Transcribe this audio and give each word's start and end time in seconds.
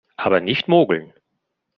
Aber 0.15 0.39
nicht 0.39 0.67
mogeln! 0.67 1.13